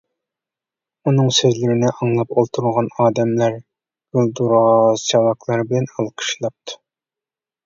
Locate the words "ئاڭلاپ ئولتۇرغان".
1.91-2.89